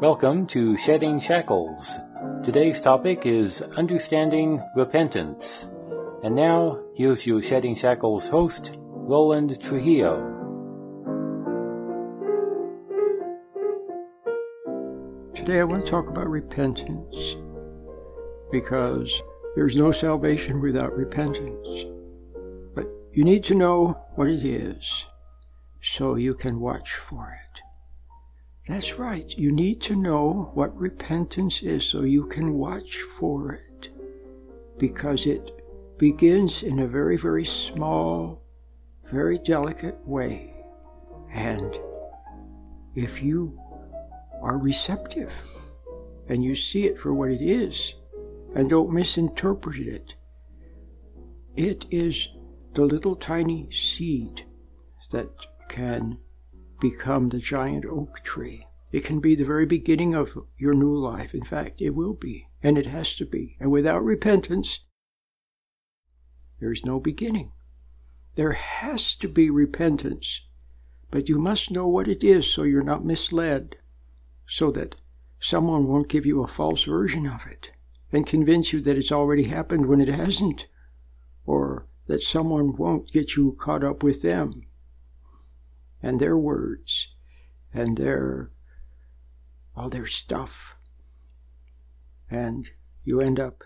[0.00, 1.90] Welcome to Shedding Shackles.
[2.42, 5.66] Today's topic is understanding repentance.
[6.22, 10.16] And now, here's your Shedding Shackles host, Roland Trujillo.
[15.34, 17.36] Today I want to talk about repentance
[18.50, 19.22] because
[19.54, 21.86] there's no salvation without repentance.
[23.14, 25.06] You need to know what it is
[25.80, 27.60] so you can watch for it.
[28.66, 29.32] That's right.
[29.38, 33.90] You need to know what repentance is so you can watch for it.
[34.78, 35.52] Because it
[35.96, 38.42] begins in a very, very small,
[39.12, 40.52] very delicate way.
[41.32, 41.78] And
[42.96, 43.56] if you
[44.42, 45.32] are receptive
[46.28, 47.94] and you see it for what it is
[48.56, 50.14] and don't misinterpret it,
[51.54, 52.26] it is
[52.74, 54.44] the little tiny seed
[55.10, 55.28] that
[55.68, 56.18] can
[56.80, 58.66] become the giant oak tree.
[58.90, 61.34] It can be the very beginning of your new life.
[61.34, 63.56] In fact, it will be, and it has to be.
[63.60, 64.80] And without repentance,
[66.60, 67.52] there is no beginning.
[68.34, 70.42] There has to be repentance,
[71.10, 73.76] but you must know what it is so you're not misled,
[74.46, 74.96] so that
[75.38, 77.70] someone won't give you a false version of it
[78.12, 80.66] and convince you that it's already happened when it hasn't,
[81.46, 84.66] or that someone won't get you caught up with them
[86.02, 87.08] and their words
[87.72, 88.50] and their
[89.76, 90.76] all their stuff.
[92.30, 92.70] And
[93.04, 93.64] you end up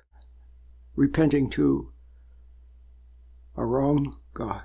[0.95, 1.93] repenting to
[3.57, 4.63] a wrong God,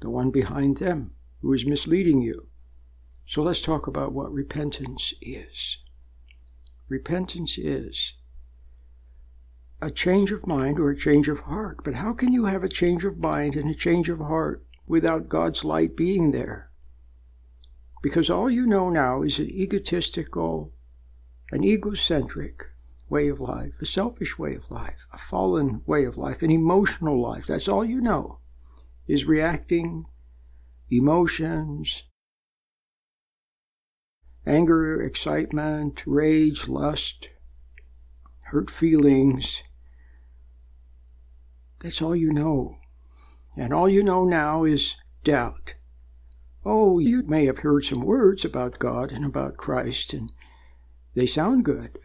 [0.00, 2.48] the one behind them who is misleading you.
[3.26, 5.78] So let's talk about what repentance is.
[6.88, 8.14] Repentance is
[9.80, 11.78] a change of mind or a change of heart.
[11.84, 15.28] But how can you have a change of mind and a change of heart without
[15.28, 16.70] God's light being there.
[18.02, 20.72] Because all you know now is an egotistical,
[21.52, 22.64] an egocentric
[23.08, 27.20] way of life, a selfish way of life, a fallen way of life, an emotional
[27.20, 27.46] life.
[27.46, 28.38] That's all you know
[29.06, 30.04] is reacting,
[30.90, 32.02] emotions,
[34.46, 37.30] anger, excitement, rage, lust,
[38.40, 39.62] hurt feelings.
[41.80, 42.78] That's all you know.
[43.56, 45.74] And all you know now is doubt.
[46.64, 50.32] Oh, you may have heard some words about God and about Christ, and
[51.14, 51.98] they sound good.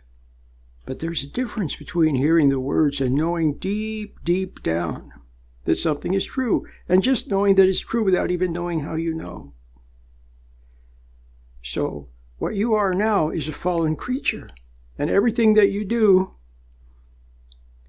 [0.86, 5.12] But there's a difference between hearing the words and knowing deep, deep down
[5.66, 9.14] that something is true, and just knowing that it's true without even knowing how you
[9.14, 9.54] know.
[11.62, 14.50] So, what you are now is a fallen creature,
[14.98, 16.34] and everything that you do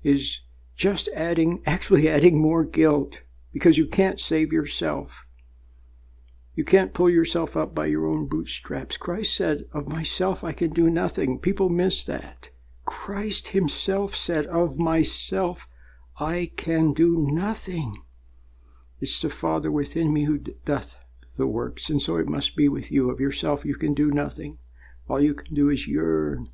[0.05, 0.41] is
[0.77, 5.25] just adding, actually adding more guilt because you can't save yourself.
[6.55, 8.97] You can't pull yourself up by your own bootstraps.
[8.97, 11.41] Christ said, Of myself I can do nothing.
[11.41, 12.51] People miss that.
[12.85, 15.67] Christ Himself said, Of myself
[16.19, 18.05] I can do nothing.
[19.01, 20.97] It's the Father within me who doth
[21.37, 23.11] the works, and so it must be with you.
[23.11, 24.59] Of yourself you can do nothing.
[25.09, 26.51] All you can do is yearn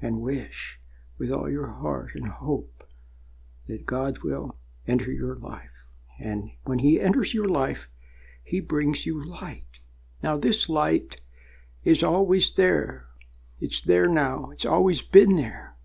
[0.00, 0.78] and wish
[1.18, 2.81] with all your heart and hope
[3.68, 4.56] that God will
[4.86, 5.86] enter your life.
[6.18, 7.88] And when He enters your life,
[8.42, 9.80] He brings you light.
[10.22, 11.20] Now, this light
[11.84, 13.06] is always there.
[13.60, 14.50] It's there now.
[14.52, 15.76] It's always been there.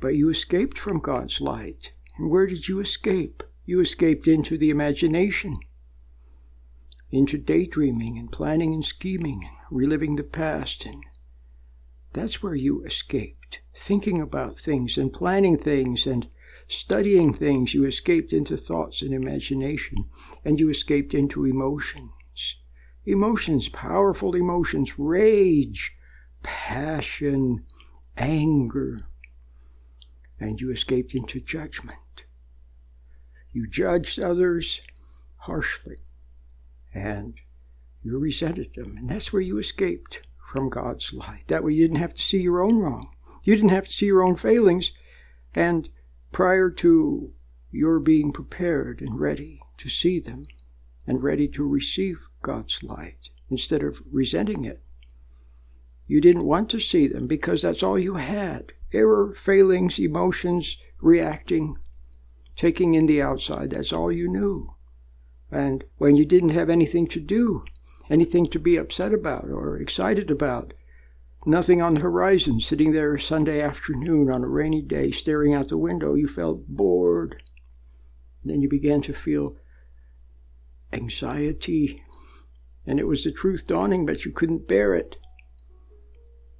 [0.00, 1.92] But you escaped from God's light.
[2.16, 3.42] And where did you escape?
[3.64, 5.56] You escaped into the imagination,
[7.10, 10.84] into daydreaming and planning and scheming, and reliving the past.
[10.84, 11.02] And
[12.12, 16.28] that's where you escaped, thinking about things and planning things and
[16.66, 20.06] Studying things, you escaped into thoughts and imagination,
[20.44, 22.56] and you escaped into emotions.
[23.04, 25.92] Emotions, powerful emotions, rage,
[26.42, 27.64] passion,
[28.16, 28.98] anger,
[30.40, 32.24] and you escaped into judgment.
[33.52, 34.80] You judged others
[35.36, 35.96] harshly,
[36.94, 37.34] and
[38.02, 41.44] you resented them, and that's where you escaped from God's light.
[41.48, 43.10] That way you didn't have to see your own wrong.
[43.42, 44.92] You didn't have to see your own failings,
[45.54, 45.88] and
[46.34, 47.30] prior to
[47.70, 50.44] your being prepared and ready to see them
[51.06, 54.82] and ready to receive God's light instead of resenting it.
[56.08, 61.78] You didn't want to see them because that's all you had error, failings, emotions, reacting,
[62.56, 63.70] taking in the outside.
[63.70, 64.68] That's all you knew.
[65.52, 67.64] And when you didn't have anything to do,
[68.10, 70.74] anything to be upset about or excited about,
[71.46, 75.76] Nothing on the horizon, sitting there Sunday afternoon on a rainy day, staring out the
[75.76, 77.42] window, you felt bored.
[78.42, 79.56] Then you began to feel
[80.92, 82.02] anxiety,
[82.86, 85.16] and it was the truth dawning, but you couldn't bear it.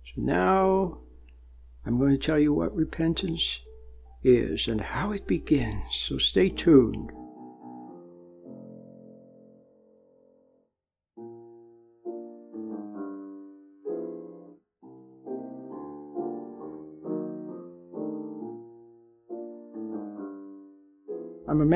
[0.06, 0.98] So now
[1.86, 3.60] I'm going to tell you what repentance
[4.22, 5.82] is and how it begins.
[5.90, 7.10] So stay tuned.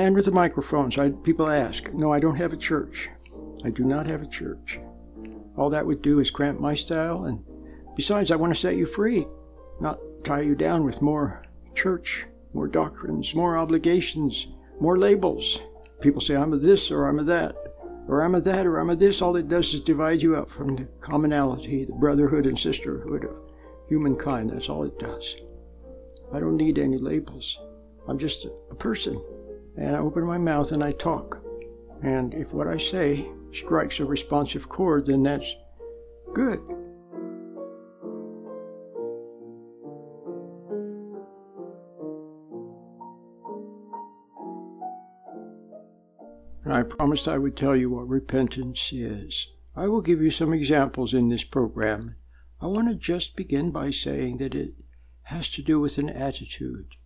[0.08, 1.92] Man with a microphone, so I, people ask.
[1.92, 3.10] No, I don't have a church.
[3.62, 4.80] I do not have a church.
[5.54, 7.44] All that would do is cramp my style, and
[7.94, 9.26] besides, I want to set you free,
[9.80, 11.42] not tie you down with more
[11.74, 14.46] church, more doctrines, more obligations,
[14.80, 15.60] more labels.
[16.00, 17.54] People say, I'm a this or I'm a that,
[18.06, 19.20] or I'm a that or I'm a this.
[19.20, 23.36] All it does is divide you up from the commonality, the brotherhood and sisterhood of
[23.90, 24.50] humankind.
[24.50, 25.36] That's all it does.
[26.32, 27.58] I don't need any labels.
[28.08, 29.22] I'm just a person
[29.78, 31.40] and I open my mouth and I talk.
[32.02, 35.54] And if what I say strikes a responsive chord, then that's
[36.34, 36.58] good.
[46.64, 49.48] And I promised I would tell you what repentance is.
[49.76, 52.16] I will give you some examples in this program.
[52.60, 54.74] I want to just begin by saying that it
[55.22, 56.97] has to do with an attitude.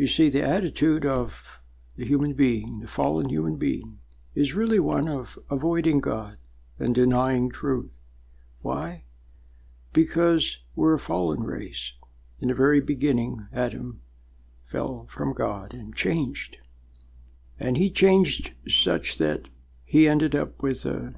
[0.00, 1.60] You see, the attitude of
[1.94, 3.98] the human being, the fallen human being,
[4.34, 6.38] is really one of avoiding God
[6.78, 7.98] and denying truth.
[8.62, 9.04] Why?
[9.92, 11.92] Because we're a fallen race.
[12.40, 14.00] In the very beginning, Adam
[14.64, 16.56] fell from God and changed.
[17.58, 19.48] And he changed such that
[19.84, 21.12] he ended up with a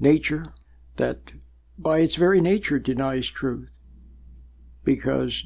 [0.00, 0.52] nature
[0.96, 1.30] that,
[1.78, 3.78] by its very nature, denies truth.
[4.82, 5.44] Because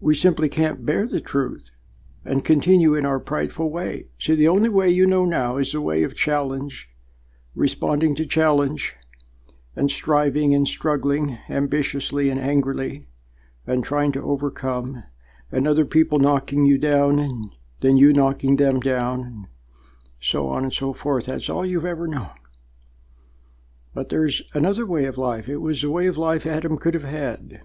[0.00, 1.70] we simply can't bear the truth
[2.24, 4.06] and continue in our prideful way.
[4.18, 6.88] See, the only way you know now is the way of challenge,
[7.54, 8.96] responding to challenge,
[9.76, 13.06] and striving and struggling ambitiously and angrily,
[13.66, 15.04] and trying to overcome,
[15.50, 17.50] and other people knocking you down, and
[17.80, 19.46] then you knocking them down, and
[20.20, 21.26] so on and so forth.
[21.26, 22.30] That's all you've ever known.
[23.92, 25.48] But there's another way of life.
[25.48, 27.60] It was the way of life Adam could have had,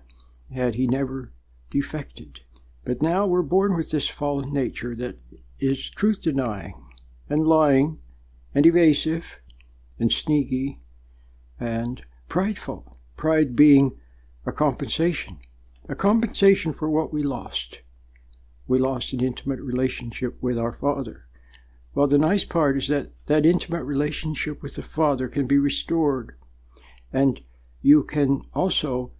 [0.53, 1.31] had he never
[1.69, 2.42] defected.
[2.86, 5.19] But now we're born with this fallen nature that
[5.60, 6.74] is truth denying
[7.30, 8.00] and lying
[8.56, 9.39] and evasive
[10.00, 10.80] and sneaky
[11.60, 12.98] and prideful.
[13.16, 13.98] Pride being
[14.45, 15.39] a compensation,
[15.88, 17.81] a compensation for what we lost.
[18.68, 21.25] We lost an intimate relationship with our Father.
[21.94, 26.36] Well, the nice part is that that intimate relationship with the Father can be restored,
[27.12, 27.42] and
[27.81, 29.12] you can also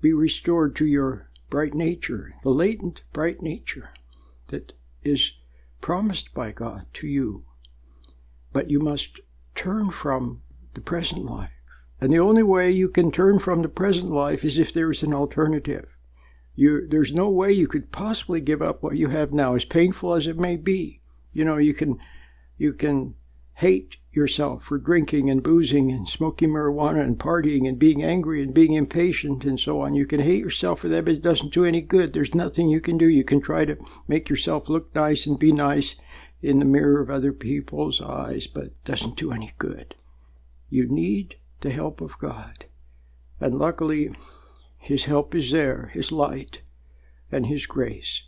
[0.00, 3.90] be restored to your bright nature, the latent bright nature
[4.48, 4.72] that
[5.02, 5.32] is
[5.80, 7.44] promised by God to you.
[8.52, 9.20] But you must
[9.54, 10.42] turn from
[10.74, 11.50] the present life.
[12.00, 15.02] And the only way you can turn from the present life is if there is
[15.02, 15.96] an alternative.
[16.54, 20.14] You, there's no way you could possibly give up what you have now, as painful
[20.14, 21.00] as it may be.
[21.32, 21.98] You know, you can,
[22.56, 23.14] you can
[23.54, 28.52] hate yourself for drinking and boozing and smoking marijuana and partying and being angry and
[28.52, 29.94] being impatient and so on.
[29.94, 32.12] You can hate yourself for that, but it doesn't do any good.
[32.12, 33.08] There's nothing you can do.
[33.08, 35.94] You can try to make yourself look nice and be nice
[36.40, 39.94] in the mirror of other people's eyes, but it doesn't do any good.
[40.68, 42.66] You need the help of God.
[43.40, 44.10] And luckily,
[44.78, 46.62] His help is there, His light
[47.30, 48.24] and His grace.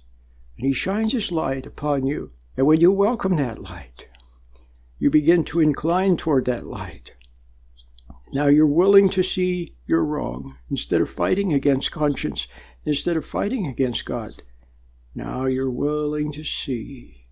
[0.56, 2.32] And He shines His light upon you.
[2.56, 4.06] And when you welcome that light,
[5.00, 7.14] you begin to incline toward that light.
[8.32, 12.46] Now you're willing to see you're wrong instead of fighting against conscience,
[12.84, 14.42] instead of fighting against God.
[15.14, 17.28] Now you're willing to see.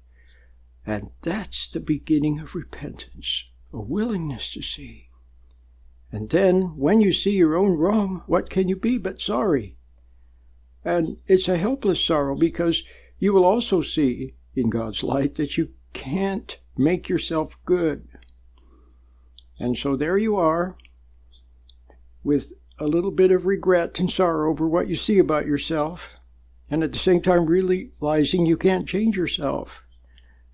[0.87, 5.11] And that's the beginning of repentance, a willingness to see.
[6.11, 9.77] And then, when you see your own wrong, what can you be but sorry?
[10.83, 12.83] And it's a helpless sorrow because
[13.19, 18.09] you will also see in God's light that you can't make yourself good.
[19.59, 20.77] And so there you are,
[22.23, 26.21] with a little bit of regret and sorrow over what you see about yourself,
[26.71, 29.83] and at the same time realizing you can't change yourself.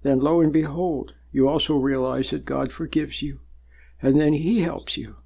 [0.03, 3.41] Then lo and behold, you also realize that God forgives you,
[4.01, 5.17] and then He helps you.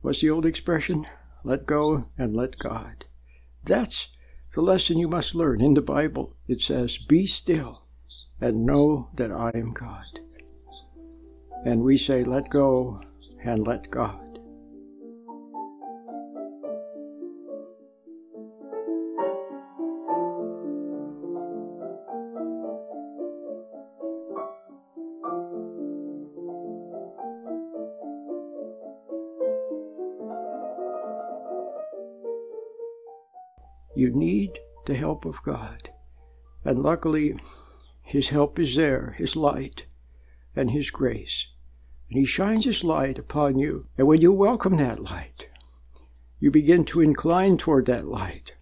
[0.00, 1.06] What's the old expression?
[1.44, 3.04] Let go and let God.
[3.64, 4.08] That's
[4.54, 5.60] the lesson you must learn.
[5.60, 7.82] In the Bible, it says, Be still
[8.40, 10.20] and know that I am God.
[11.64, 13.00] And we say, Let go
[13.42, 14.28] and let God.
[33.96, 35.90] You need the help of God.
[36.64, 37.34] And luckily,
[38.08, 39.84] his help is there, His light
[40.56, 41.48] and His grace.
[42.08, 43.90] And He shines His light upon you.
[43.98, 45.48] And when you welcome that light,
[46.38, 48.54] you begin to incline toward that light.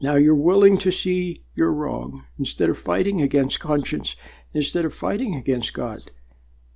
[0.00, 4.14] Now you're willing to see you're wrong instead of fighting against conscience,
[4.52, 6.12] instead of fighting against God.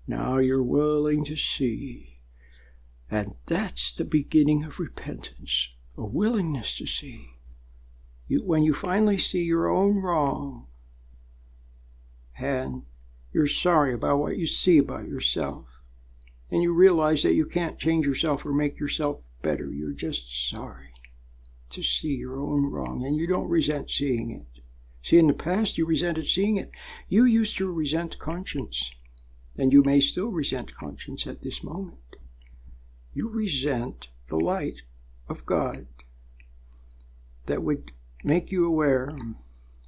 [0.09, 2.19] Now you're willing to see.
[3.09, 7.37] And that's the beginning of repentance a willingness to see.
[8.27, 10.67] You, when you finally see your own wrong
[12.43, 12.83] and
[13.33, 15.81] you're sorry about what you see about yourself,
[16.51, 20.93] and you realize that you can't change yourself or make yourself better, you're just sorry
[21.71, 24.61] to see your own wrong, and you don't resent seeing it.
[25.03, 26.71] See, in the past, you resented seeing it.
[27.09, 28.93] You used to resent conscience,
[29.57, 32.17] and you may still resent conscience at this moment.
[33.15, 34.83] You resent the light
[35.29, 35.87] of God
[37.47, 39.17] that would make you aware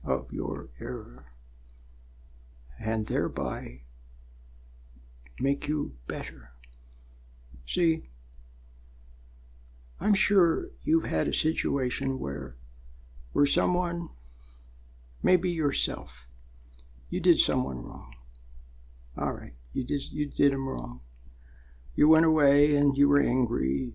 [0.04, 1.26] of your error
[2.84, 3.80] and thereby
[5.40, 6.50] make you better.
[7.66, 8.10] See,
[9.98, 12.56] I'm sure you've had a situation where
[13.32, 14.10] where someone
[15.22, 16.28] maybe yourself
[17.08, 18.14] you did someone wrong.
[19.16, 21.00] All right, you did you did them wrong.
[21.96, 23.94] You went away and you were angry,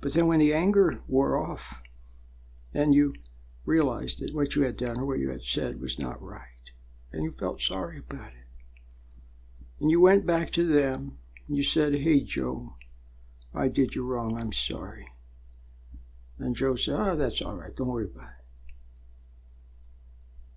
[0.00, 1.80] but then when the anger wore off
[2.74, 3.14] and you
[3.64, 6.55] realized that what you had done or what you had said was not right,
[7.16, 8.46] and you felt sorry about it.
[9.80, 11.16] And you went back to them
[11.48, 12.74] and you said, Hey, Joe,
[13.54, 14.38] I did you wrong.
[14.38, 15.08] I'm sorry.
[16.38, 17.74] And Joe said, Oh, that's all right.
[17.74, 18.44] Don't worry about it.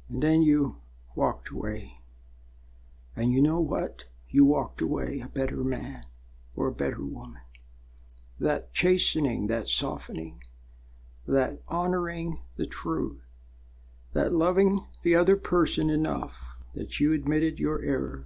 [0.10, 0.78] And then you
[1.16, 2.02] walked away.
[3.16, 4.06] And you know what?
[4.30, 6.04] You walked away a better man
[6.56, 7.42] or a better woman.
[8.38, 10.44] That chastening, that softening,
[11.26, 13.22] that honoring the truth,
[14.14, 18.26] that loving the other person enough that you admitted your error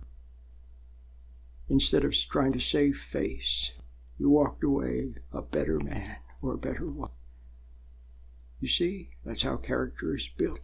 [1.70, 3.72] instead of trying to save face,
[4.18, 7.10] you walked away a better man or a better woman.
[8.60, 10.60] You see, that's how character is built.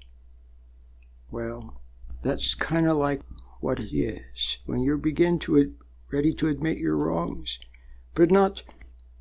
[1.31, 1.81] Well,
[2.21, 3.21] that's kind of like
[3.59, 4.57] what it is.
[4.65, 5.73] When you begin to ad-
[6.11, 7.59] ready to admit your wrongs,
[8.15, 8.63] but not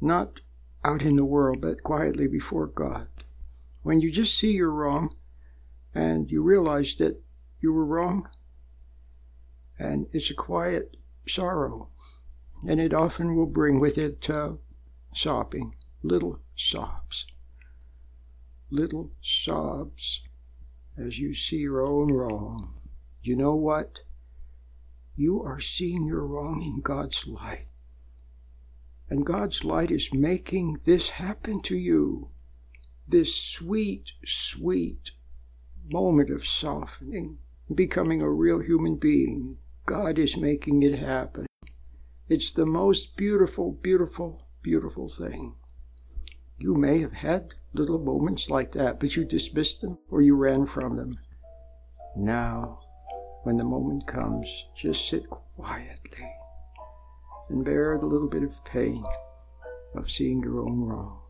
[0.01, 0.41] not
[0.85, 3.09] out in the world, but quietly before God.
[3.83, 5.13] When you just see you're wrong
[5.95, 7.21] and you realize that
[7.61, 8.29] you were wrong,
[9.79, 11.89] and it's a quiet sorrow,
[12.67, 14.53] and it often will bring with it uh,
[15.15, 17.27] sobbing, little sobs,
[18.71, 20.23] little sobs
[20.97, 22.75] as you see your own wrong.
[23.23, 24.01] You know what?
[25.17, 27.67] You are seeing your wrong in God's light.
[29.11, 32.29] And God's light is making this happen to you.
[33.07, 35.13] This sweet, sweet
[35.91, 37.39] moment of softening,
[37.75, 39.57] becoming a real human being.
[39.89, 41.47] God is making it happen.
[42.29, 45.55] It's the most beautiful, beautiful, beautiful thing.
[46.59, 50.67] You may have had little moments like that, but you dismissed them or you ran
[50.67, 51.15] from them.
[52.15, 52.81] Now,
[53.45, 56.35] when the moment comes, just sit quietly
[57.49, 59.03] and bear the little bit of pain
[59.95, 61.23] of seeing your own wrong.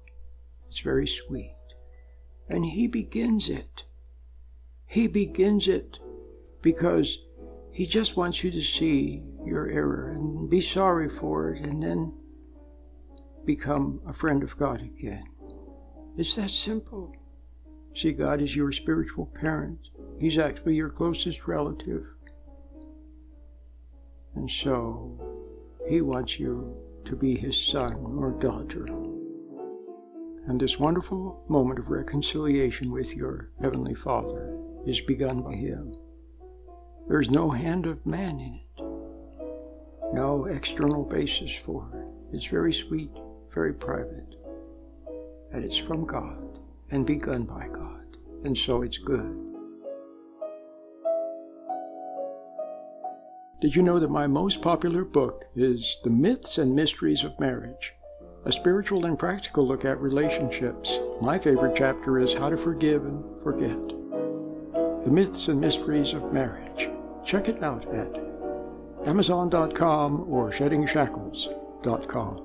[0.68, 1.54] It's very sweet.
[2.48, 3.84] And He begins it.
[4.84, 6.00] He begins it
[6.60, 7.18] because
[7.78, 12.12] He just wants you to see your error and be sorry for it and then
[13.44, 15.22] become a friend of God again.
[16.16, 17.14] It's that simple.
[17.94, 19.78] See, God is your spiritual parent.
[20.18, 22.04] He's actually your closest relative.
[24.34, 25.16] And so,
[25.88, 28.86] He wants you to be His son or daughter.
[30.48, 35.94] And this wonderful moment of reconciliation with your Heavenly Father is begun by Him.
[37.08, 38.82] There's no hand of man in it,
[40.12, 42.36] no external basis for it.
[42.36, 43.10] It's very sweet,
[43.50, 44.34] very private,
[45.50, 46.58] and it's from God
[46.90, 49.42] and begun by God, and so it's good.
[53.62, 57.94] Did you know that my most popular book is The Myths and Mysteries of Marriage?
[58.44, 61.00] A spiritual and practical look at relationships.
[61.22, 63.88] My favorite chapter is How to Forgive and Forget.
[65.04, 66.90] The Myths and Mysteries of Marriage.
[67.28, 68.08] Check it out at
[69.06, 72.44] Amazon.com or SheddingShackles.com.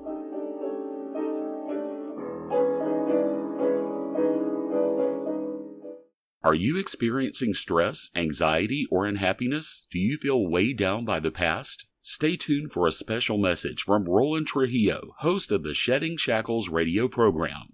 [6.42, 9.86] Are you experiencing stress, anxiety, or unhappiness?
[9.90, 11.86] Do you feel weighed down by the past?
[12.02, 17.08] Stay tuned for a special message from Roland Trujillo, host of the Shedding Shackles radio
[17.08, 17.73] program.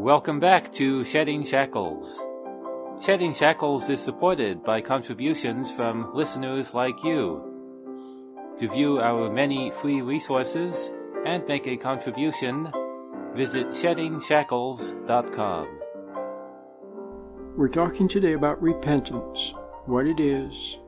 [0.00, 2.24] Welcome back to Shedding Shackles.
[3.04, 8.56] Shedding Shackles is supported by contributions from listeners like you.
[8.58, 10.90] To view our many free resources
[11.26, 12.72] and make a contribution,
[13.34, 15.68] visit sheddingshackles.com.
[17.58, 19.52] We're talking today about repentance,
[19.84, 20.78] what it is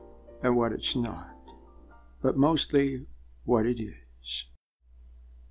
[0.41, 1.35] and what it's not,
[2.23, 3.05] but mostly
[3.43, 4.45] what it is.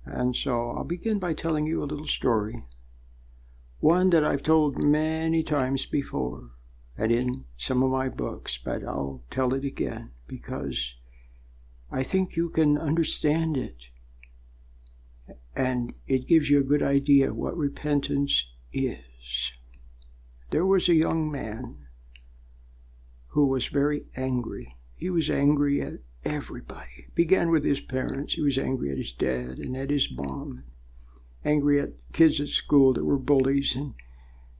[0.05, 2.65] And so I'll begin by telling you a little story
[3.83, 6.51] one that I've told many times before
[6.97, 10.95] and in some of my books, but I'll tell it again because
[11.91, 13.87] I think you can understand it.
[15.53, 19.51] And it gives you a good idea what repentance is.
[20.49, 21.87] There was a young man
[23.31, 24.77] who was very angry.
[24.97, 27.07] He was angry at everybody.
[27.09, 28.35] It began with his parents.
[28.35, 30.63] He was angry at his dad and at his mom
[31.45, 33.93] angry at kids at school that were bullies and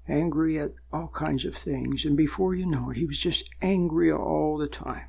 [0.08, 2.06] angry at all kinds of things.
[2.06, 5.08] And before you know it, he was just angry all the time.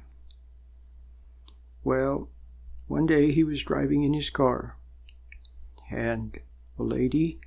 [1.83, 2.29] Well,
[2.87, 4.77] one day he was driving in his car,
[5.91, 6.39] and
[6.79, 7.41] a lady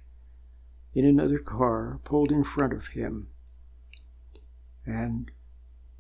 [0.93, 3.27] in another car pulled in front of him.
[4.85, 5.31] And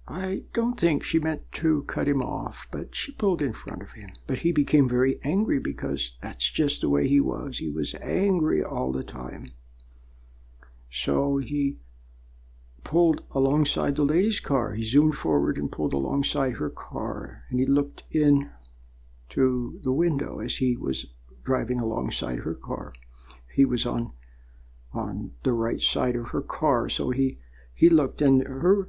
[0.07, 3.91] I don't think she meant to cut him off, but she pulled in front of
[3.91, 4.11] him.
[4.25, 7.57] But he became very angry because that's just the way he was.
[7.57, 9.51] He was angry all the time.
[10.89, 11.77] So he
[12.85, 14.73] pulled alongside the lady's car.
[14.73, 18.49] He zoomed forward and pulled alongside her car, and he looked in
[19.29, 21.07] to the window as he was
[21.43, 22.93] driving alongside her car.
[23.53, 24.13] He was on
[24.93, 27.39] on the right side of her car, so he
[27.73, 28.87] he looked and her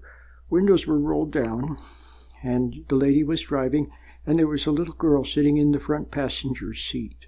[0.51, 1.77] windows were rolled down,
[2.43, 3.91] and the lady was driving,
[4.27, 7.27] and there was a little girl sitting in the front passenger seat.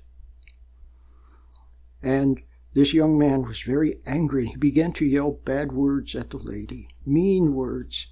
[2.02, 2.40] And
[2.72, 6.38] this young man was very angry, and he began to yell bad words at the
[6.38, 8.09] lady, mean words,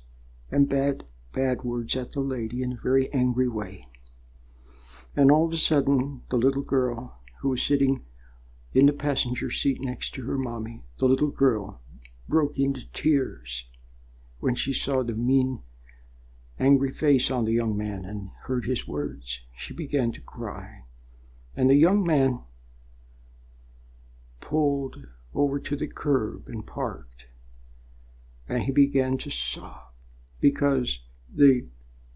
[0.50, 3.86] and bad, bad words at the lady in a very angry way.
[5.16, 8.04] And all of a sudden, the little girl who was sitting
[8.72, 11.80] in the passenger seat next to her mommy, the little girl,
[12.28, 13.64] broke into tears
[14.40, 15.60] when she saw the mean,
[16.58, 19.40] angry face on the young man and heard his words.
[19.56, 20.84] She began to cry.
[21.56, 22.40] And the young man
[24.40, 27.26] pulled over to the curb and parked.
[28.48, 29.90] And he began to sob
[30.40, 31.00] because
[31.32, 31.66] the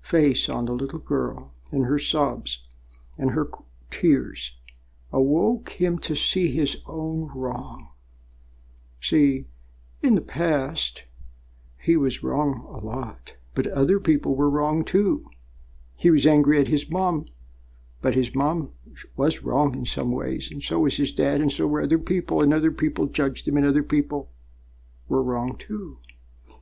[0.01, 2.61] face on the little girl and her sobs
[3.19, 3.49] and her
[3.91, 4.53] tears
[5.13, 7.91] awoke him to see his own wrong.
[9.01, 9.47] See,
[10.03, 11.05] in the past,
[11.83, 15.29] he was wrong a lot, but other people were wrong too.
[15.97, 17.27] He was angry at his mom,
[18.01, 18.73] but his mom
[19.17, 22.41] was wrong in some ways, and so was his dad, and so were other people,
[22.41, 24.31] and other people judged him, and other people
[25.09, 25.99] were wrong too.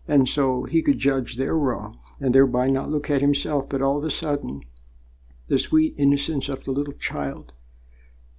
[0.08, 3.98] And so he could judge their wrong, and thereby not look at himself, but all
[3.98, 4.62] of a sudden,
[5.48, 7.52] the sweet innocence of the little child,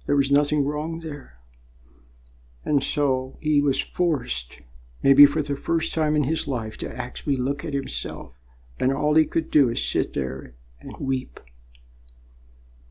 [0.06, 1.38] there was nothing wrong there.
[2.64, 4.62] And so he was forced
[5.02, 8.34] maybe for the first time in his life, to actually look at himself.
[8.78, 11.40] And all he could do is sit there and weep.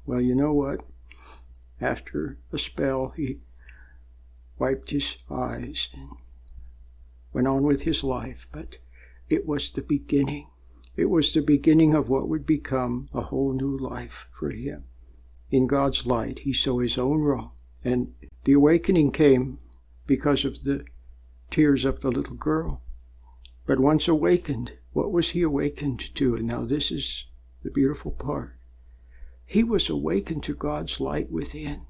[0.05, 0.81] Well, you know what?
[1.79, 3.39] After a spell, he
[4.59, 6.09] wiped his eyes and
[7.33, 8.77] went on with his life, but
[9.29, 10.47] it was the beginning.
[10.95, 14.83] It was the beginning of what would become a whole new life for him.
[15.49, 17.51] In God's light, he saw his own wrong.
[17.83, 19.59] And the awakening came
[20.05, 20.85] because of the
[21.51, 22.81] tears of the little girl.
[23.67, 26.35] But once awakened, what was he awakened to?
[26.35, 27.25] And now this is
[27.63, 28.57] the beautiful part.
[29.45, 31.85] He was awakened to God's light within.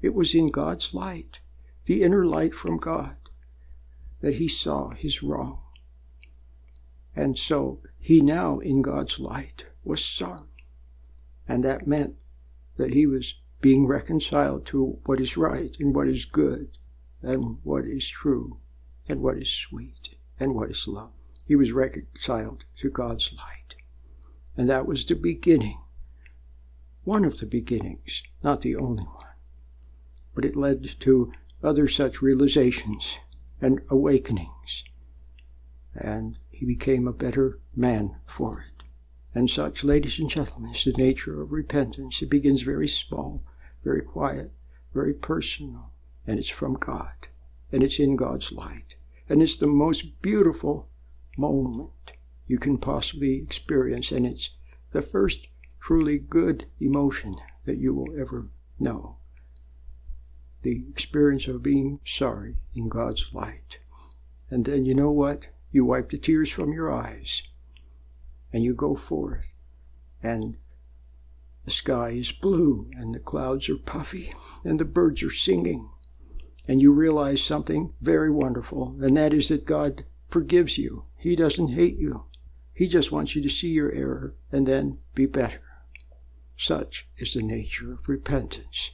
[0.00, 1.40] It was in God's light,
[1.84, 3.16] the inner light from God,
[4.20, 5.60] that he saw his wrong.
[7.14, 10.64] And so he now, in God's light, was sorry.
[11.46, 12.14] And that meant
[12.76, 16.78] that he was being reconciled to what is right and what is good
[17.22, 18.58] and what is true
[19.10, 21.10] and what is sweet and what is love.
[21.44, 23.74] He was reconciled to God's light.
[24.56, 25.78] And that was the beginning.
[27.04, 29.26] one of the beginnings, not the only one.
[30.34, 33.16] But it led to other such realizations
[33.60, 34.84] and awakenings.
[35.94, 38.84] And he became a better man for it.
[39.34, 42.20] And such, ladies and gentlemen, is the nature of repentance.
[42.20, 43.42] It begins very small,
[43.84, 44.50] very quiet,
[44.92, 45.90] very personal,
[46.26, 47.28] and it's from God,
[47.72, 48.96] and it's in God's light.
[49.30, 50.88] And it's the most beautiful
[51.38, 52.12] moment
[52.46, 54.50] you can possibly experience, and it's
[54.92, 55.46] the first
[55.80, 59.16] truly good emotion that you will ever know.
[60.62, 63.78] The experience of being sorry in God's light.
[64.50, 65.46] And then you know what?
[65.70, 67.44] You wipe the tears from your eyes
[68.52, 69.54] and you go forth,
[70.22, 70.56] and
[71.64, 74.32] the sky is blue, and the clouds are puffy,
[74.64, 75.88] and the birds are singing,
[76.70, 81.02] and you realize something very wonderful, and that is that God forgives you.
[81.16, 82.26] He doesn't hate you.
[82.72, 85.62] He just wants you to see your error and then be better.
[86.56, 88.92] Such is the nature of repentance.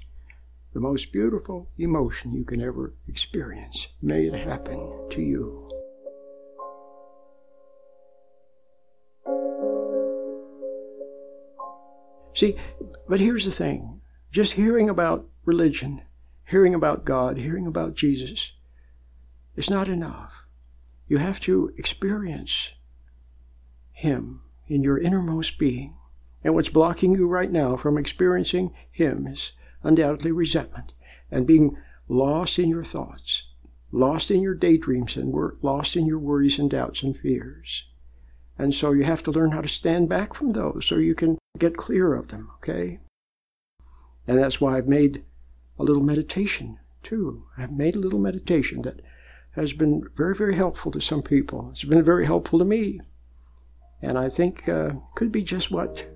[0.73, 3.89] The most beautiful emotion you can ever experience.
[4.01, 5.69] May it happen to you.
[12.33, 12.57] See,
[13.07, 14.01] but here's the thing
[14.33, 16.01] just hearing about religion,
[16.47, 18.53] hearing about God, hearing about Jesus
[19.57, 20.45] is not enough.
[21.09, 22.73] You have to experience
[23.93, 25.97] Him in your innermost being.
[26.45, 30.93] And what's blocking you right now from experiencing Him is undoubtedly resentment
[31.31, 31.77] and being
[32.09, 33.45] lost in your thoughts,
[33.91, 37.85] lost in your daydreams, and lost in your worries and doubts and fears.
[38.59, 41.39] And so you have to learn how to stand back from those so you can
[41.59, 43.01] get clear of them, okay?
[44.27, 45.25] And that's why I've made
[45.79, 47.45] a little meditation too.
[47.57, 49.01] I've made a little meditation that
[49.53, 51.69] has been very, very helpful to some people.
[51.71, 53.01] It's been very helpful to me.
[54.03, 56.07] And I think uh, could be just what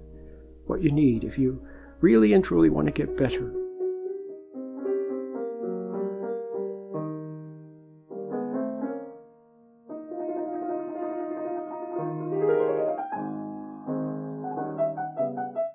[0.66, 1.66] what you need if you
[2.01, 3.53] really and truly want to get better.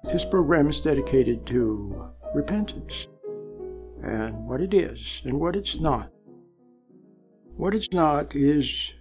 [0.03, 3.07] This program is dedicated to repentance
[4.05, 6.11] and what it is and what it's not.
[7.57, 8.93] What it's not is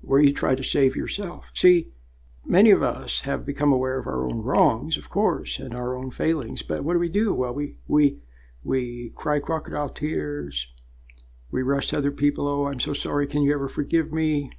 [0.00, 1.46] where you try to save yourself.
[1.54, 1.88] See,
[2.44, 6.10] many of us have become aware of our own wrongs, of course, and our own
[6.10, 7.32] failings, but what do we do?
[7.32, 8.18] Well, we, we,
[8.62, 10.66] we cry crocodile tears.
[11.50, 14.52] We rush to other people, oh, I'm so sorry, can you ever forgive me?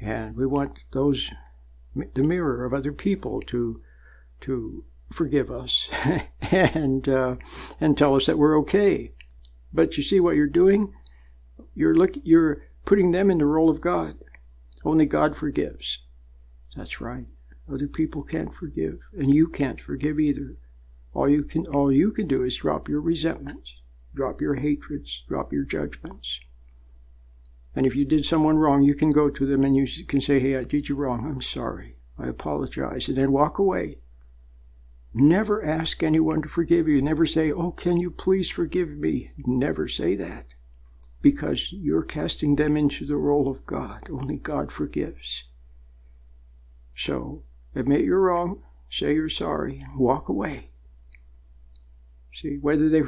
[0.00, 1.30] And we want those,
[1.94, 3.80] the mirror of other people to
[4.40, 5.88] to forgive us
[6.50, 7.36] and uh,
[7.80, 9.12] and tell us that we're okay.
[9.72, 10.92] But you see what you're doing?
[11.74, 14.16] You're look you're putting them in the role of God.
[14.84, 16.00] Only God forgives.
[16.76, 17.26] That's right.
[17.72, 20.56] Other people can't forgive, and you can't forgive either.
[21.14, 23.80] All you can all you can do is drop your resentments,
[24.14, 26.40] drop your hatreds, drop your judgments.
[27.74, 30.40] And if you did someone wrong, you can go to them and you can say,
[30.40, 31.26] "Hey, I did you wrong.
[31.26, 31.96] I'm sorry.
[32.18, 33.98] I apologize," and then walk away
[35.14, 37.02] Never ask anyone to forgive you.
[37.02, 39.32] Never say, Oh, can you please forgive me?
[39.38, 40.46] Never say that
[41.22, 44.08] because you're casting them into the role of God.
[44.10, 45.44] Only God forgives.
[46.94, 47.44] So
[47.74, 50.70] admit you're wrong, say you're sorry, and walk away.
[52.34, 53.02] See, whether they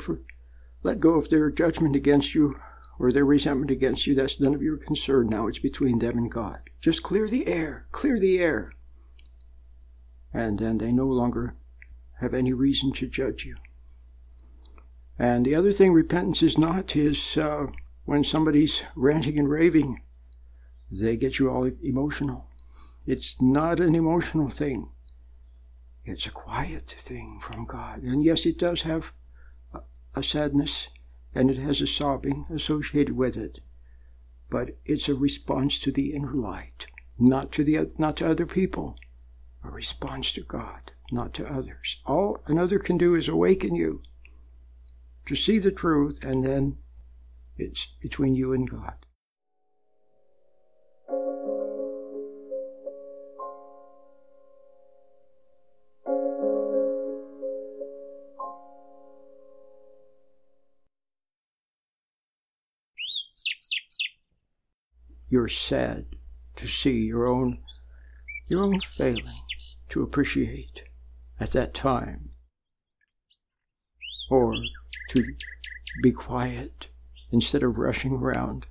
[0.83, 2.61] let go of their judgment against you
[2.99, 5.49] or their resentment against you, that's none of your concern now.
[5.49, 6.61] It's between them and God.
[6.81, 8.73] Just clear the air, clear the air.
[10.33, 11.57] And then they no longer
[12.21, 13.57] have any reason to judge you.
[15.19, 17.67] And the other thing repentance is not is uh,
[18.05, 20.03] when somebody's ranting and raving,
[20.91, 22.49] they get you all emotional.
[23.07, 24.91] It's not an emotional thing.
[26.05, 28.03] It's a quiet thing from God.
[28.03, 29.13] And yes, it does have
[29.73, 29.81] a,
[30.15, 30.89] a sadness
[31.35, 33.61] and it has a sobbing associated with it.
[34.51, 36.87] But it's a response to the inner light,
[37.19, 38.97] not to the not to other people,
[39.65, 42.01] a response to God not to others.
[42.07, 44.03] All another can do is awaken you
[45.27, 46.79] to see the truth, and then
[47.57, 48.95] it's between you and God.
[65.29, 66.07] You're sad
[66.57, 67.59] to see your own
[68.49, 69.25] your own failing
[69.89, 70.85] to appreciate
[71.41, 72.31] at that time,
[74.31, 74.55] or
[75.11, 75.25] to
[76.03, 76.89] be quiet
[77.31, 78.67] instead of rushing around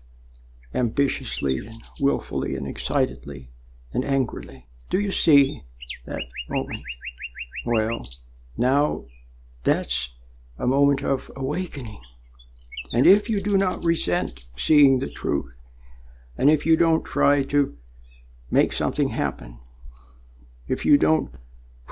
[0.73, 3.49] ambitiously and willfully and excitedly
[3.93, 4.67] and angrily.
[4.89, 5.63] Do you see
[6.05, 6.83] that moment?
[7.65, 8.01] Well,
[8.57, 9.05] Now,
[9.63, 10.09] that's
[10.59, 12.01] a moment of awakening.
[12.93, 15.57] And if you do not resent seeing the truth,
[16.37, 17.75] and if you don't try to
[18.51, 19.59] make something happen,
[20.67, 21.31] if you don't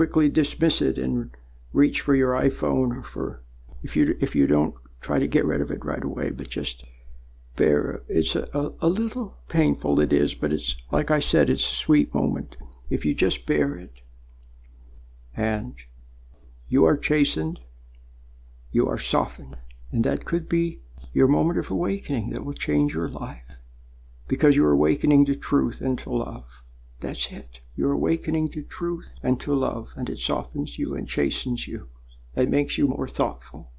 [0.01, 1.29] quickly dismiss it and
[1.73, 3.43] reach for your iPhone or for
[3.83, 6.83] if you if you don't try to get rid of it right away, but just
[7.55, 11.61] bear it's a, a, a little painful it is, but it's like I said, it's
[11.69, 12.57] a sweet moment.
[12.89, 14.01] If you just bear it
[15.37, 15.75] and
[16.67, 17.59] you are chastened,
[18.71, 19.57] you are softened.
[19.91, 20.79] And that could be
[21.13, 23.59] your moment of awakening that will change your life
[24.27, 26.60] because you're awakening to truth and to love.
[27.01, 27.59] That's it.
[27.75, 31.89] You're awakening to truth and to love, and it softens you and chastens you.
[32.35, 33.71] It makes you more thoughtful,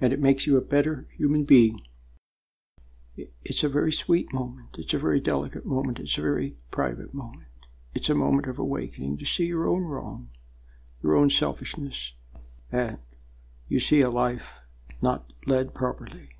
[0.00, 1.80] and it makes you a better human being.
[3.44, 4.76] It's a very sweet moment.
[4.78, 6.00] It's a very delicate moment.
[6.00, 7.46] It's a very private moment.
[7.94, 10.30] It's a moment of awakening to see your own wrong,
[11.02, 12.14] your own selfishness,
[12.72, 12.98] and
[13.68, 14.54] you see a life
[15.00, 16.30] not led properly.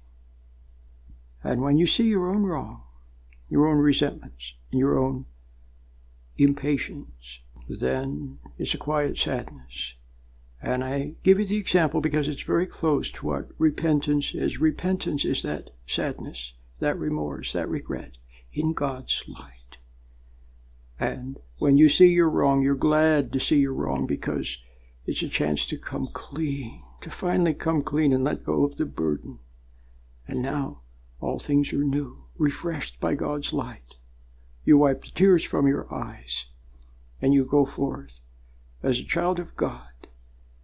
[1.45, 2.83] And when you see your own wrong,
[3.49, 5.27] your own resentments, your own
[6.43, 9.95] impatience, then it's a quiet sadness.
[10.63, 14.61] And I give you the example because it's very close to what repentance is.
[14.61, 18.13] Repentance is that sadness, that remorse, that regret
[18.53, 19.79] in God's light.
[20.99, 24.59] And when you see you're wrong, you're glad to see you're wrong because
[25.07, 28.85] it's a chance to come clean, to finally come clean and let go of the
[28.85, 29.39] burden.
[30.29, 30.83] And now
[31.21, 33.90] all things are new, refreshed by God's light.
[34.71, 36.47] You wipe the tears from your eyes,
[37.21, 38.21] and you go forth
[38.85, 40.07] as a child of God,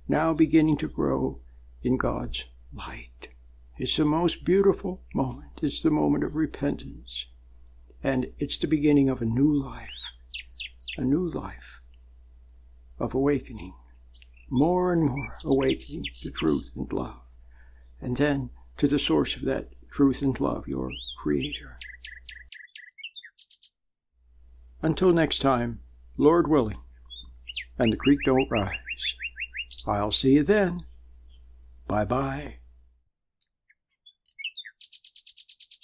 [0.07, 1.41] now beginning to grow
[1.83, 3.31] in God's light.
[3.79, 5.59] It's the most beautiful moment.
[5.61, 7.27] It's the moment of repentance.
[8.01, 10.13] And it's the beginning of a new life,
[10.97, 11.81] a new life
[13.01, 13.75] of awakening
[14.49, 17.23] more and more awakening to truth and love,
[18.01, 21.77] and then to the source of that truth and love, your Creator.
[24.83, 25.81] Until next time,
[26.17, 26.79] Lord willing,
[27.79, 28.75] and the creek don't rise.
[29.87, 30.85] I'll see you then.
[31.87, 32.57] Bye bye.